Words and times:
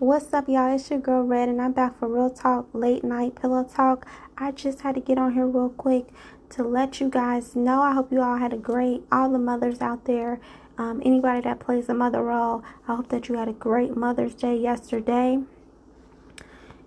What's 0.00 0.32
up, 0.32 0.48
y'all? 0.48 0.74
It's 0.74 0.88
your 0.88 0.98
girl 0.98 1.24
Red, 1.24 1.50
and 1.50 1.60
I'm 1.60 1.72
back 1.72 1.98
for 1.98 2.08
Real 2.08 2.30
Talk 2.30 2.68
Late 2.72 3.04
Night 3.04 3.34
Pillow 3.34 3.64
Talk. 3.64 4.06
I 4.38 4.50
just 4.50 4.80
had 4.80 4.94
to 4.94 5.00
get 5.02 5.18
on 5.18 5.34
here 5.34 5.46
real 5.46 5.68
quick 5.68 6.06
to 6.48 6.62
let 6.62 7.02
you 7.02 7.10
guys 7.10 7.54
know. 7.54 7.82
I 7.82 7.92
hope 7.92 8.10
you 8.10 8.22
all 8.22 8.38
had 8.38 8.54
a 8.54 8.56
great, 8.56 9.02
all 9.12 9.30
the 9.30 9.38
mothers 9.38 9.82
out 9.82 10.06
there, 10.06 10.40
um, 10.78 11.02
anybody 11.04 11.42
that 11.42 11.60
plays 11.60 11.90
a 11.90 11.92
mother 11.92 12.22
role, 12.22 12.64
I 12.88 12.96
hope 12.96 13.10
that 13.10 13.28
you 13.28 13.36
had 13.36 13.46
a 13.48 13.52
great 13.52 13.94
Mother's 13.94 14.34
Day 14.34 14.56
yesterday. 14.56 15.40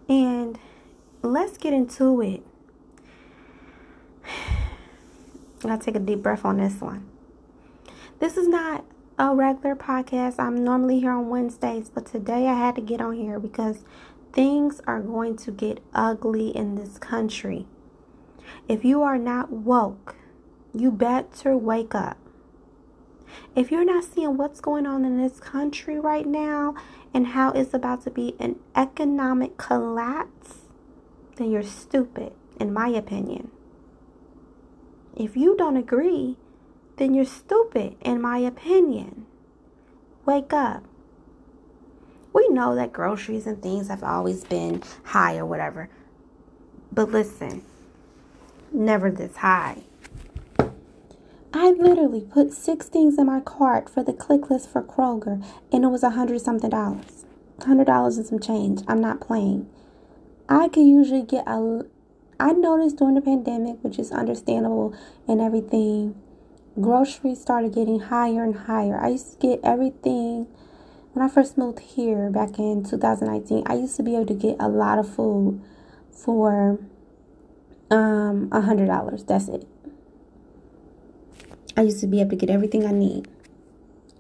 And 0.10 0.58
let's 1.22 1.60
get 1.60 1.72
into 1.72 2.20
it. 2.20 2.42
I 4.26 5.68
gotta 5.68 5.86
take 5.86 5.96
a 5.98 6.00
deep 6.00 6.24
breath 6.24 6.46
on 6.46 6.58
this 6.58 6.82
one. 6.82 7.08
This 8.18 8.38
is 8.38 8.48
not 8.48 8.84
a 9.18 9.36
regular 9.36 9.76
podcast. 9.76 10.40
I'm 10.40 10.64
normally 10.64 11.00
here 11.00 11.12
on 11.12 11.30
Wednesdays, 11.30 11.90
but 11.90 12.06
today 12.06 12.48
I 12.48 12.58
had 12.58 12.76
to 12.76 12.82
get 12.82 13.00
on 13.00 13.16
here 13.16 13.40
because 13.40 13.86
things 14.32 14.82
are 14.88 15.02
going 15.02 15.38
to 15.38 15.52
get 15.52 15.84
ugly 15.94 16.50
in 16.50 16.76
this 16.76 16.98
country. 16.98 17.68
If 18.68 18.84
you 18.84 19.04
are 19.04 19.20
not 19.20 19.52
woke, 19.52 20.16
you 20.74 20.92
better 20.92 21.56
wake 21.56 21.94
up. 21.94 22.18
If 23.56 23.72
you're 23.72 23.86
not 23.86 24.04
seeing 24.04 24.38
what's 24.38 24.62
going 24.62 24.88
on 24.88 25.06
in 25.06 25.18
this 25.18 25.40
country 25.40 26.00
right 26.00 26.26
now 26.26 26.76
and 27.14 27.28
how 27.28 27.52
it's 27.52 27.74
about 27.74 28.04
to 28.04 28.12
be 28.12 28.36
an 28.40 28.56
economic 28.76 29.58
collapse, 29.58 30.66
then 31.36 31.52
you're 31.52 31.64
stupid, 31.64 32.34
in 32.60 32.74
my 32.74 32.88
opinion. 32.90 33.52
If 35.16 35.38
you 35.38 35.56
don't 35.56 35.78
agree, 35.78 36.38
then 37.04 37.14
you're 37.14 37.26
stupid, 37.26 37.98
in 38.00 38.22
my 38.22 38.38
opinion. 38.38 39.26
Wake 40.26 40.54
up. 40.54 40.86
We 42.32 42.48
know 42.48 42.76
that 42.76 42.94
groceries 42.94 43.46
and 43.46 43.62
things 43.62 43.90
have 43.90 44.04
always 44.04 44.46
been 44.46 44.82
high 45.04 45.36
or 45.36 45.46
whatever. 45.46 45.90
But 46.94 47.12
listen, 47.12 47.66
never 48.72 49.12
this 49.12 49.36
high. 49.36 49.84
I 51.54 51.72
literally 51.72 52.22
put 52.22 52.54
six 52.54 52.88
things 52.88 53.18
in 53.18 53.26
my 53.26 53.42
cart 53.42 53.90
for 53.90 54.02
the 54.02 54.14
click 54.14 54.50
list 54.50 54.72
for 54.72 54.82
Kroger, 54.82 55.46
and 55.74 55.84
it 55.84 55.90
was 55.90 56.04
a 56.04 56.12
hundred 56.12 56.40
something 56.40 56.70
dollars. 56.70 57.26
Hundred 57.66 57.88
dollars 57.88 58.16
and 58.18 58.26
some 58.26 58.40
change. 58.40 58.82
I'm 58.88 59.02
not 59.02 59.20
playing. 59.20 59.70
I 60.48 60.70
could 60.70 60.86
usually 60.86 61.24
get 61.24 61.46
a. 61.48 61.86
I 62.40 62.54
noticed 62.54 62.96
during 62.96 63.16
the 63.16 63.22
pandemic, 63.22 63.84
which 63.84 64.00
is 64.00 64.12
understandable 64.14 64.96
and 65.28 65.42
everything, 65.42 66.16
groceries 66.80 67.42
started 67.42 67.74
getting 67.74 68.00
higher 68.00 68.44
and 68.44 68.56
higher. 68.56 69.00
I 69.00 69.10
used 69.10 69.34
to 69.34 69.48
get 69.48 69.60
everything 69.64 70.48
when 71.14 71.26
I 71.26 71.30
first 71.30 71.58
moved 71.58 71.80
here 71.80 72.30
back 72.30 72.58
in 72.58 72.84
2019. 72.84 73.64
I 73.68 73.76
used 73.76 73.96
to 73.98 74.04
be 74.04 74.16
able 74.16 74.26
to 74.28 74.34
get 74.34 74.56
a 74.60 74.68
lot 74.68 75.00
of 75.00 75.14
food 75.14 75.62
for 76.12 76.80
um 77.92 78.50
a 78.52 78.62
hundred 78.62 78.88
dollars. 78.88 79.24
That's 79.24 79.48
it. 79.48 79.68
I 81.78 81.82
used 81.82 82.00
to 82.02 82.08
be 82.08 82.22
able 82.22 82.32
to 82.32 82.36
get 82.36 82.50
everything 82.50 82.86
I 82.86 82.92
need. 82.92 83.28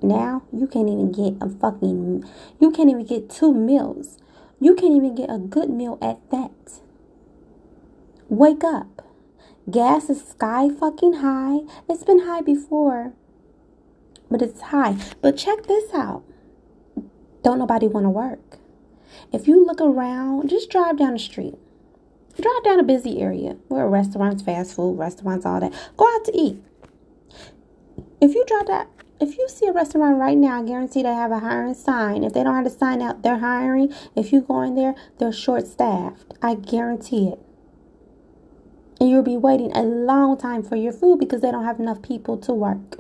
Now 0.02 0.44
you 0.52 0.68
can't 0.68 0.90
even 0.90 1.12
get 1.12 1.42
a 1.42 1.50
fucking 1.50 2.24
you 2.59 2.72
can't 2.72 2.90
even 2.90 3.06
get 3.06 3.30
two 3.30 3.54
meals. 3.54 4.18
You 4.59 4.76
can't 4.76 4.96
even 4.96 5.16
get 5.16 5.30
a 5.30 5.38
good 5.38 5.70
meal 5.70 5.98
at 6.02 6.20
that. 6.30 6.52
Wake 8.30 8.64
up. 8.64 8.93
Gas 9.72 10.09
is 10.09 10.28
sky 10.28 10.67
fucking 10.69 11.14
high. 11.14 11.59
It's 11.89 12.03
been 12.03 12.25
high 12.25 12.42
before, 12.42 13.14
but 14.30 14.42
it's 14.42 14.59
high. 14.59 14.97
But 15.22 15.38
check 15.38 15.64
this 15.67 15.94
out. 15.94 16.23
Don't 17.44 17.59
nobody 17.59 17.88
want 17.88 18.06
to 18.06 18.09
work. 18.09 18.58
If 19.31 19.47
you 19.47 19.66
look 19.66 19.80
around, 19.80 20.50
just 20.50 20.69
drive 20.69 20.97
down 20.97 21.14
the 21.14 21.19
street. 21.19 21.56
Drive 22.36 22.64
down 22.64 22.80
a 22.80 22.84
busy 22.84 23.22
area 23.22 23.58
where 23.69 23.88
restaurants, 23.88 24.44
fast 24.44 24.75
food, 24.75 24.97
restaurants, 24.97 25.45
all 25.45 25.59
that. 25.59 25.72
Go 25.95 26.13
out 26.13 26.25
to 26.25 26.38
eat. 26.38 26.62
If 28.19 28.34
you 28.34 28.44
drive 28.46 28.68
that, 28.68 28.90
if 29.22 29.38
you 29.38 29.47
see 29.47 29.68
a 29.68 29.72
restaurant 29.72 30.18
right 30.18 30.38
now, 30.38 30.62
I 30.62 30.66
guarantee 30.66 31.03
they 31.03 31.13
have 31.13 31.31
a 31.31 31.40
hiring 31.40 31.75
sign. 31.75 32.23
If 32.23 32.34
they 32.34 32.44
don't 32.44 32.56
have 32.56 32.66
a 32.66 32.69
sign 32.69 33.02
out, 33.02 33.22
they're 33.22 33.40
hiring. 33.40 33.94
If 34.16 34.34
you 34.34 34.41
go 34.41 34.62
in 34.62 34.75
there, 34.75 34.96
they're 35.19 35.31
short 35.31 35.68
staffed. 35.68 36.34
I 36.41 36.56
guarantee 36.56 37.29
it. 37.29 37.40
And 39.03 39.09
you'll 39.12 39.22
be 39.22 39.36
waiting 39.36 39.75
a 39.75 39.81
long 39.81 40.38
time 40.38 40.64
for 40.64 40.78
your 40.78 40.94
food 40.94 41.19
because 41.19 41.41
they 41.41 41.52
don't 41.52 41.66
have 41.66 41.78
enough 41.78 42.02
people 42.02 42.38
to 42.38 42.53
work. 42.53 43.00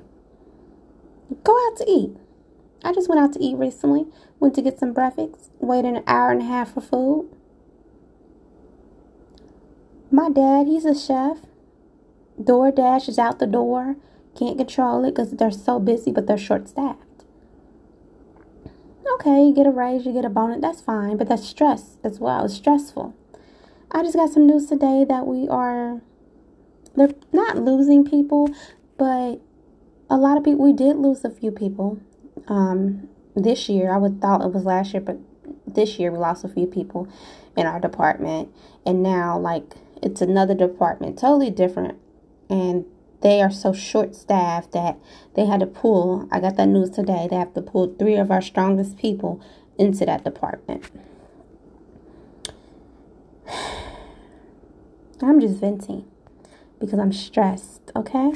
Go 1.45 1.57
out 1.65 1.77
to 1.77 1.85
eat. 1.87 2.11
I 2.83 2.91
just 2.91 3.07
went 3.07 3.21
out 3.21 3.31
to 3.31 3.39
eat 3.39 3.55
recently. 3.55 4.07
Went 4.37 4.53
to 4.55 4.61
get 4.61 4.77
some 4.77 4.91
breakfast. 4.91 5.51
Waited 5.59 5.95
an 5.95 6.03
hour 6.05 6.29
and 6.31 6.41
a 6.41 6.45
half 6.45 6.73
for 6.73 6.81
food. 6.81 7.29
My 10.11 10.29
dad, 10.29 10.67
he's 10.67 10.83
a 10.83 10.93
chef. 10.93 11.37
DoorDash 12.37 13.07
is 13.07 13.17
out 13.17 13.39
the 13.39 13.47
door. 13.47 13.95
Can't 14.37 14.57
control 14.57 15.05
it 15.05 15.11
because 15.11 15.31
they're 15.31 15.51
so 15.51 15.79
busy, 15.79 16.11
but 16.11 16.27
they're 16.27 16.37
short 16.37 16.67
staffed. 16.67 17.23
Okay, 19.13 19.45
you 19.45 19.53
get 19.55 19.67
a 19.67 19.71
raise, 19.71 20.05
you 20.05 20.11
get 20.11 20.25
a 20.25 20.29
bonus, 20.29 20.59
that's 20.59 20.81
fine, 20.81 21.15
but 21.15 21.29
that's 21.29 21.47
stress 21.47 21.95
as 22.03 22.19
well. 22.19 22.43
It's 22.43 22.55
stressful. 22.55 23.15
I 23.93 24.01
just 24.01 24.15
got 24.15 24.31
some 24.31 24.47
news 24.47 24.65
today 24.65 25.05
that 25.07 25.27
we 25.27 25.47
are 25.47 26.01
they're 26.95 27.09
not 27.31 27.57
losing 27.57 28.05
people, 28.05 28.49
but 28.97 29.39
a 30.09 30.17
lot 30.17 30.37
of 30.37 30.43
people 30.43 30.63
we 30.63 30.73
did 30.73 30.97
lose 30.97 31.23
a 31.23 31.29
few 31.29 31.51
people. 31.51 31.99
Um 32.47 33.09
this 33.35 33.69
year. 33.69 33.91
I 33.91 33.97
would 33.97 34.21
thought 34.21 34.41
it 34.41 34.53
was 34.53 34.65
last 34.65 34.93
year, 34.93 35.01
but 35.01 35.17
this 35.67 35.97
year 35.99 36.11
we 36.11 36.17
lost 36.17 36.43
a 36.43 36.49
few 36.49 36.67
people 36.67 37.07
in 37.55 37.65
our 37.65 37.79
department. 37.79 38.53
And 38.85 39.01
now 39.01 39.37
like 39.37 39.75
it's 40.01 40.21
another 40.21 40.53
department, 40.53 41.19
totally 41.19 41.49
different. 41.49 41.97
And 42.49 42.85
they 43.21 43.41
are 43.41 43.51
so 43.51 43.73
short 43.73 44.15
staffed 44.15 44.73
that 44.73 44.97
they 45.35 45.45
had 45.45 45.61
to 45.61 45.65
pull 45.65 46.27
I 46.31 46.39
got 46.39 46.57
that 46.57 46.67
news 46.67 46.89
today. 46.89 47.27
They 47.29 47.37
have 47.37 47.53
to 47.53 47.61
pull 47.61 47.95
three 47.95 48.15
of 48.15 48.31
our 48.31 48.41
strongest 48.41 48.97
people 48.97 49.41
into 49.77 50.05
that 50.05 50.23
department. 50.23 50.83
I'm 55.23 55.39
just 55.39 55.59
venting 55.59 56.05
because 56.79 56.99
I'm 56.99 57.13
stressed, 57.13 57.91
okay? 57.95 58.33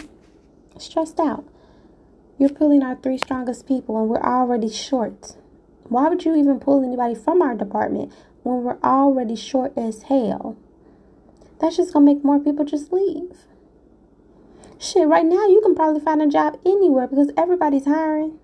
Stressed 0.78 1.20
out. 1.20 1.46
You're 2.38 2.50
pulling 2.50 2.84
our 2.84 2.96
three 2.96 3.18
strongest 3.18 3.68
people 3.68 4.00
and 4.00 4.10
we're 4.10 4.22
already 4.22 4.70
short. 4.70 5.36
Why 5.90 6.08
would 6.08 6.24
you 6.24 6.36
even 6.36 6.60
pull 6.60 6.84
anybody 6.84 7.16
from 7.16 7.42
our 7.42 7.56
department 7.56 8.14
when 8.44 8.64
we're 8.64 8.80
already 8.84 9.36
short 9.36 9.74
as 9.78 10.04
hell? 10.04 10.58
That's 11.60 11.78
just 11.78 11.94
gonna 11.94 12.06
make 12.06 12.24
more 12.24 12.40
people 12.40 12.66
just 12.66 12.94
leave. 12.94 13.36
Shit, 14.80 15.08
right 15.08 15.26
now 15.26 15.48
you 15.48 15.62
can 15.62 15.74
probably 15.74 16.02
find 16.02 16.22
a 16.22 16.28
job 16.28 16.60
anywhere 16.66 17.08
because 17.08 17.32
everybody's 17.36 17.86
hiring. 17.86 18.40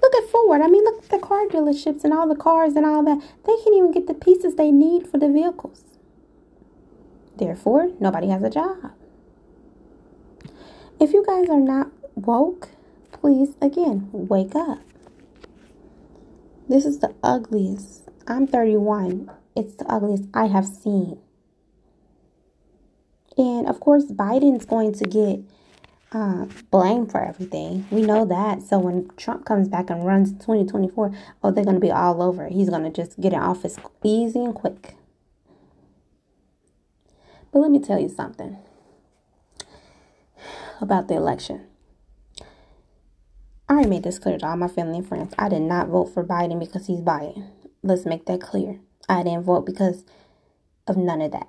Look 0.00 0.14
at 0.14 0.30
Ford. 0.30 0.60
I 0.60 0.68
mean, 0.68 0.84
look 0.84 1.02
at 1.02 1.10
the 1.10 1.18
car 1.18 1.46
dealerships 1.46 2.04
and 2.04 2.12
all 2.12 2.28
the 2.28 2.36
cars 2.36 2.74
and 2.76 2.86
all 2.86 3.02
that. 3.04 3.18
They 3.44 3.56
can't 3.56 3.74
even 3.74 3.90
get 3.90 4.06
the 4.06 4.14
pieces 4.14 4.54
they 4.54 4.70
need 4.70 5.08
for 5.08 5.18
the 5.18 5.28
vehicles. 5.28 5.93
Therefore, 7.36 7.90
nobody 8.00 8.28
has 8.28 8.42
a 8.42 8.50
job. 8.50 8.92
If 11.00 11.12
you 11.12 11.24
guys 11.26 11.48
are 11.48 11.60
not 11.60 11.90
woke, 12.14 12.70
please 13.12 13.56
again 13.60 14.08
wake 14.12 14.54
up. 14.54 14.78
This 16.68 16.86
is 16.86 17.00
the 17.00 17.14
ugliest. 17.22 18.08
I'm 18.26 18.46
31. 18.46 19.30
It's 19.56 19.74
the 19.74 19.84
ugliest 19.86 20.24
I 20.32 20.46
have 20.46 20.66
seen. 20.66 21.18
And 23.36 23.68
of 23.68 23.80
course, 23.80 24.04
Biden's 24.06 24.64
going 24.64 24.92
to 24.94 25.04
get 25.04 25.40
uh, 26.12 26.46
blamed 26.70 27.10
for 27.10 27.22
everything. 27.22 27.86
We 27.90 28.02
know 28.02 28.24
that. 28.24 28.62
So 28.62 28.78
when 28.78 29.10
Trump 29.16 29.44
comes 29.44 29.68
back 29.68 29.90
and 29.90 30.06
runs 30.06 30.32
2024, 30.32 31.12
oh, 31.42 31.50
they're 31.50 31.64
going 31.64 31.76
to 31.76 31.80
be 31.80 31.90
all 31.90 32.22
over. 32.22 32.48
He's 32.48 32.70
going 32.70 32.84
to 32.84 32.90
just 32.90 33.20
get 33.20 33.32
in 33.32 33.40
office 33.40 33.76
easy 34.02 34.44
and 34.44 34.54
quick. 34.54 34.94
But 37.54 37.60
let 37.60 37.70
me 37.70 37.78
tell 37.78 38.00
you 38.00 38.08
something 38.08 38.58
about 40.80 41.06
the 41.06 41.14
election. 41.14 41.64
I 43.68 43.74
already 43.74 43.88
made 43.88 44.02
this 44.02 44.18
clear 44.18 44.38
to 44.38 44.46
all 44.48 44.56
my 44.56 44.66
family 44.66 44.98
and 44.98 45.06
friends. 45.06 45.32
I 45.38 45.48
did 45.48 45.62
not 45.62 45.86
vote 45.86 46.06
for 46.06 46.24
Biden 46.24 46.58
because 46.58 46.88
he's 46.88 47.00
Biden. 47.00 47.48
Let's 47.84 48.06
make 48.06 48.26
that 48.26 48.40
clear. 48.40 48.80
I 49.08 49.22
didn't 49.22 49.44
vote 49.44 49.66
because 49.66 50.04
of 50.88 50.96
none 50.96 51.20
of 51.20 51.30
that. 51.30 51.46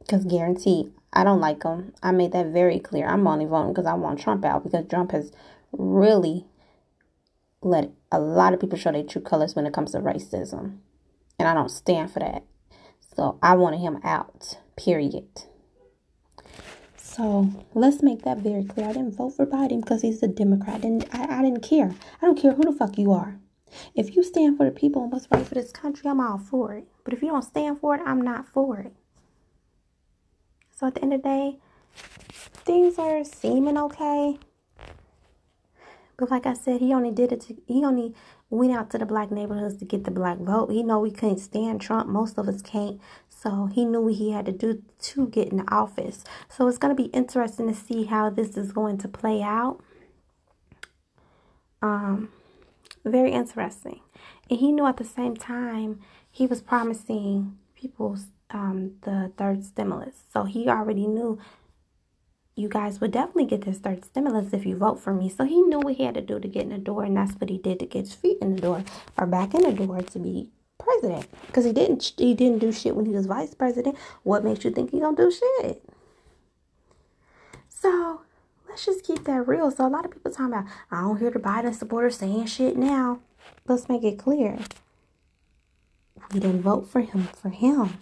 Because 0.00 0.26
guarantee, 0.26 0.92
I 1.14 1.24
don't 1.24 1.40
like 1.40 1.62
him. 1.62 1.94
I 2.02 2.12
made 2.12 2.32
that 2.32 2.48
very 2.48 2.80
clear. 2.80 3.08
I'm 3.08 3.26
only 3.26 3.46
voting 3.46 3.72
because 3.72 3.86
I 3.86 3.94
want 3.94 4.20
Trump 4.20 4.44
out 4.44 4.64
because 4.64 4.86
Trump 4.86 5.12
has 5.12 5.32
really 5.72 6.44
let 7.62 7.90
a 8.12 8.20
lot 8.20 8.52
of 8.52 8.60
people 8.60 8.76
show 8.76 8.92
their 8.92 9.02
true 9.02 9.22
colors 9.22 9.56
when 9.56 9.64
it 9.66 9.72
comes 9.72 9.92
to 9.92 9.98
racism. 10.00 10.80
And 11.38 11.48
I 11.48 11.54
don't 11.54 11.70
stand 11.70 12.12
for 12.12 12.18
that. 12.18 12.44
So 13.14 13.38
I 13.42 13.54
wanted 13.54 13.78
him 13.78 14.00
out, 14.02 14.58
period. 14.76 15.28
So 16.96 17.48
let's 17.74 18.02
make 18.02 18.22
that 18.22 18.38
very 18.38 18.64
clear. 18.64 18.88
I 18.88 18.92
didn't 18.92 19.16
vote 19.16 19.30
for 19.30 19.46
Biden 19.46 19.82
because 19.82 20.02
he's 20.02 20.22
a 20.22 20.28
Democrat. 20.28 20.84
And 20.84 21.06
I, 21.12 21.38
I 21.38 21.42
didn't 21.42 21.62
care. 21.62 21.94
I 22.20 22.26
don't 22.26 22.40
care 22.40 22.52
who 22.52 22.62
the 22.62 22.72
fuck 22.72 22.98
you 22.98 23.12
are. 23.12 23.38
If 23.94 24.16
you 24.16 24.22
stand 24.22 24.56
for 24.56 24.66
the 24.66 24.72
people 24.72 25.02
and 25.02 25.12
what's 25.12 25.28
right 25.30 25.46
for 25.46 25.54
this 25.54 25.70
country, 25.70 26.10
I'm 26.10 26.20
all 26.20 26.38
for 26.38 26.74
it. 26.74 26.88
But 27.04 27.14
if 27.14 27.22
you 27.22 27.28
don't 27.28 27.42
stand 27.42 27.80
for 27.80 27.94
it, 27.94 28.02
I'm 28.04 28.20
not 28.20 28.48
for 28.48 28.80
it. 28.80 28.92
So 30.76 30.88
at 30.88 30.96
the 30.96 31.02
end 31.02 31.14
of 31.14 31.22
the 31.22 31.28
day, 31.28 31.58
things 31.94 32.98
are 32.98 33.22
seeming 33.22 33.78
okay. 33.78 34.38
But 36.16 36.30
like 36.30 36.46
I 36.46 36.54
said, 36.54 36.80
he 36.80 36.92
only 36.94 37.10
did 37.10 37.32
it 37.32 37.40
to, 37.42 37.56
he 37.66 37.84
only 37.84 38.14
went 38.50 38.72
out 38.72 38.90
to 38.90 38.98
the 38.98 39.06
black 39.06 39.30
neighborhoods 39.30 39.76
to 39.78 39.84
get 39.84 40.04
the 40.04 40.10
black 40.10 40.38
vote. 40.38 40.70
He 40.70 40.82
know 40.82 41.00
we 41.00 41.10
couldn't 41.10 41.38
stand 41.38 41.80
Trump. 41.80 42.08
Most 42.08 42.38
of 42.38 42.48
us 42.48 42.62
can't. 42.62 43.00
So 43.28 43.66
he 43.66 43.84
knew 43.84 44.00
what 44.00 44.14
he 44.14 44.30
had 44.30 44.46
to 44.46 44.52
do 44.52 44.82
to 45.00 45.26
get 45.28 45.48
in 45.48 45.58
the 45.58 45.74
office. 45.74 46.24
So 46.48 46.68
it's 46.68 46.78
going 46.78 46.94
to 46.94 47.02
be 47.02 47.08
interesting 47.08 47.68
to 47.68 47.74
see 47.74 48.04
how 48.04 48.30
this 48.30 48.56
is 48.56 48.72
going 48.72 48.98
to 48.98 49.08
play 49.08 49.42
out. 49.42 49.80
Um, 51.82 52.30
very 53.04 53.32
interesting. 53.32 54.00
And 54.48 54.60
he 54.60 54.72
knew 54.72 54.86
at 54.86 54.96
the 54.96 55.04
same 55.04 55.36
time 55.36 56.00
he 56.30 56.46
was 56.46 56.62
promising 56.62 57.58
people 57.74 58.16
um, 58.50 58.92
the 59.02 59.32
third 59.36 59.64
stimulus. 59.64 60.22
So 60.32 60.44
he 60.44 60.68
already 60.68 61.06
knew 61.06 61.38
you 62.56 62.68
guys 62.68 63.00
would 63.00 63.10
definitely 63.10 63.46
get 63.46 63.64
this 63.64 63.78
third 63.78 64.04
stimulus 64.04 64.52
if 64.52 64.64
you 64.64 64.76
vote 64.76 65.00
for 65.00 65.12
me. 65.12 65.28
So 65.28 65.44
he 65.44 65.60
knew 65.62 65.80
what 65.80 65.94
he 65.94 66.04
had 66.04 66.14
to 66.14 66.20
do 66.20 66.38
to 66.38 66.48
get 66.48 66.62
in 66.62 66.68
the 66.68 66.78
door, 66.78 67.04
and 67.04 67.16
that's 67.16 67.32
what 67.40 67.50
he 67.50 67.58
did 67.58 67.80
to 67.80 67.86
get 67.86 68.06
his 68.06 68.14
feet 68.14 68.38
in 68.40 68.54
the 68.54 68.62
door 68.62 68.84
or 69.18 69.26
back 69.26 69.54
in 69.54 69.62
the 69.62 69.72
door 69.72 70.02
to 70.02 70.18
be 70.18 70.48
president. 70.78 71.26
Because 71.46 71.64
he 71.64 71.72
didn't 71.72 72.12
he 72.16 72.34
didn't 72.34 72.60
do 72.60 72.70
shit 72.70 72.94
when 72.94 73.06
he 73.06 73.12
was 73.12 73.26
vice 73.26 73.54
president. 73.54 73.96
What 74.22 74.44
makes 74.44 74.64
you 74.64 74.70
think 74.70 74.90
he 74.90 75.00
gonna 75.00 75.16
do 75.16 75.32
shit? 75.32 75.82
So 77.68 78.20
let's 78.68 78.86
just 78.86 79.04
keep 79.04 79.24
that 79.24 79.48
real. 79.48 79.70
So 79.70 79.86
a 79.86 79.88
lot 79.88 80.04
of 80.04 80.12
people 80.12 80.30
talking 80.30 80.46
about 80.46 80.66
I 80.90 81.00
don't 81.00 81.18
hear 81.18 81.30
the 81.30 81.40
Biden 81.40 81.74
supporters 81.74 82.18
saying 82.18 82.46
shit 82.46 82.76
now. 82.76 83.20
Let's 83.66 83.88
make 83.88 84.04
it 84.04 84.18
clear. 84.18 84.58
We 86.32 86.40
didn't 86.40 86.62
vote 86.62 86.88
for 86.88 87.00
him 87.00 87.28
for 87.34 87.50
him. 87.50 87.98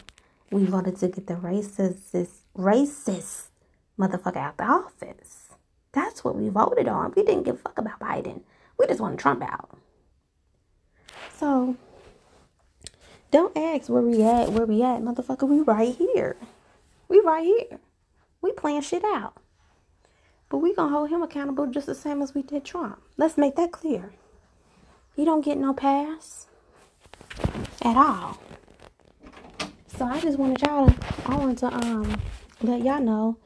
We 0.51 0.65
voted 0.65 0.97
to 0.99 1.09
get 1.09 1.27
the 1.27 1.35
racist 1.35 2.37
racist 2.57 3.49
motherfucker 3.99 4.37
out 4.37 4.57
the 4.59 4.65
office. 4.65 5.51
That's 5.93 6.25
what 6.25 6.37
we 6.37 6.49
voted 6.49 6.89
on. 6.89 7.13
We 7.15 7.23
didn't 7.23 7.45
give 7.45 7.57
a 7.57 7.59
fuck 7.59 7.79
about 7.79 8.01
Biden. 8.01 8.43
We 8.79 8.87
just 8.87 9.01
want 9.01 9.19
Trump 9.21 9.43
out. 9.43 9.79
So 11.37 11.77
don't 13.31 13.57
ask 13.57 13.89
where 13.89 14.03
we 14.03 14.23
at, 14.23 14.51
where 14.51 14.67
we 14.67 14.83
at, 14.83 15.01
motherfucker. 15.01 15.49
We 15.49 15.61
right 15.61 15.95
here. 15.95 16.37
We 17.09 17.21
right 17.21 17.45
here. 17.45 17.79
We 18.41 18.53
playing 18.53 18.83
shit 18.83 19.05
out. 19.05 19.35
But 20.49 20.59
we 20.59 20.75
gonna 20.75 20.91
hold 20.91 21.11
him 21.11 21.23
accountable 21.23 21.67
just 21.67 21.87
the 21.87 21.95
same 21.95 22.21
as 22.23 22.35
we 22.35 22.43
did 22.43 22.65
Trump. 22.65 23.01
Let's 23.17 23.39
make 23.39 23.57
that 23.57 23.73
clear. 23.73 24.13
He 25.17 25.25
don't 25.25 25.45
get 25.45 25.59
no 25.59 25.73
pass 25.75 26.47
at 27.83 27.97
all. 27.97 28.39
So 29.87 30.05
I 30.07 30.21
just 30.21 30.39
wanted 30.39 30.61
y'all 30.63 30.89
to, 30.89 30.95
I 31.27 31.37
wanted 31.37 31.59
to 31.59 31.75
um 31.75 32.21
let 32.63 32.83
y'all 32.83 33.01
know 33.01 33.37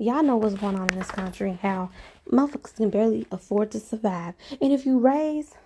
Y'all 0.00 0.22
know 0.22 0.36
what's 0.36 0.54
going 0.54 0.78
on 0.78 0.88
in 0.90 0.98
this 0.98 1.10
country, 1.10 1.58
how 1.60 1.90
motherfuckers 2.30 2.76
can 2.76 2.88
barely 2.88 3.26
afford 3.32 3.72
to 3.72 3.80
survive. 3.80 4.34
And 4.60 4.72
if 4.72 4.86
you 4.86 5.00
raise, 5.00 5.56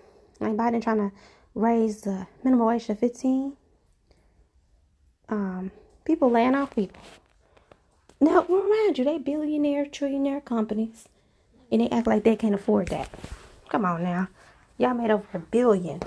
like 0.41 0.55
Biden 0.55 0.83
trying 0.83 1.11
to 1.11 1.13
raise 1.55 2.01
the 2.01 2.27
minimum 2.43 2.67
wage 2.67 2.87
to 2.87 2.95
15, 2.95 3.53
um, 5.29 5.71
people 6.07 6.31
laying 6.31 6.55
off 6.55 6.75
people. 6.75 6.99
Now, 8.23 8.47
remind 8.49 8.97
you, 8.97 9.05
they 9.05 9.19
billionaire, 9.19 9.85
trillionaire 9.85 10.43
companies, 10.43 11.09
and 11.71 11.83
they 11.83 11.91
act 11.91 12.07
like 12.07 12.25
they 12.25 12.37
can't 12.37 12.55
afford 12.55 12.89
that. 12.89 13.11
Come 13.69 13.85
on 13.85 14.03
now. 14.03 14.29
Y'all 14.79 14.95
made 14.95 15.11
over 15.11 15.27
a 15.35 15.41
billion. 15.41 16.01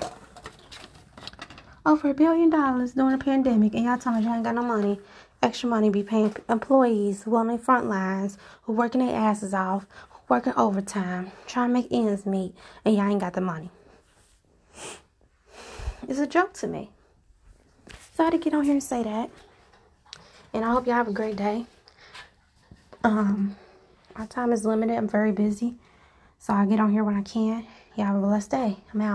Over 1.85 2.09
a 2.09 2.13
billion 2.15 2.49
dollars 2.49 2.93
during 2.93 3.15
the 3.17 3.23
pandemic, 3.23 3.75
and 3.75 3.85
y'all 3.85 3.99
telling 3.99 4.21
me 4.21 4.25
y'all 4.25 4.33
ain't 4.33 4.43
got 4.43 4.55
no 4.55 4.63
money 4.63 4.99
extra 5.45 5.69
money 5.69 5.89
be 5.89 6.03
paying 6.03 6.35
employees 6.49 7.23
who 7.23 7.35
on 7.35 7.47
the 7.47 7.57
front 7.57 7.87
lines, 7.87 8.37
who 8.63 8.73
working 8.73 9.05
their 9.05 9.15
asses 9.15 9.53
off, 9.53 9.85
working 10.27 10.53
overtime, 10.57 11.31
trying 11.45 11.69
to 11.69 11.73
make 11.73 11.87
ends 11.91 12.25
meet, 12.25 12.55
and 12.83 12.95
y'all 12.95 13.09
ain't 13.09 13.21
got 13.21 13.33
the 13.33 13.41
money. 13.41 13.69
It's 16.07 16.19
a 16.19 16.27
joke 16.27 16.53
to 16.53 16.67
me. 16.67 16.89
So 18.15 18.23
I 18.23 18.25
had 18.25 18.31
to 18.31 18.37
get 18.39 18.53
on 18.53 18.63
here 18.63 18.73
and 18.73 18.83
say 18.83 19.03
that. 19.03 19.29
And 20.53 20.65
I 20.65 20.71
hope 20.71 20.87
y'all 20.87 20.95
have 20.95 21.07
a 21.07 21.13
great 21.13 21.35
day. 21.35 21.65
Um, 23.03 23.55
my 24.17 24.25
time 24.25 24.51
is 24.51 24.65
limited. 24.65 24.95
I'm 24.95 25.07
very 25.07 25.31
busy. 25.31 25.75
So 26.39 26.53
I 26.53 26.65
get 26.65 26.79
on 26.79 26.91
here 26.91 27.03
when 27.03 27.15
I 27.15 27.21
can. 27.21 27.65
Y'all 27.95 28.07
have 28.07 28.15
a 28.15 28.21
blessed 28.21 28.51
day. 28.51 28.77
I'm 28.93 29.01
out. 29.01 29.13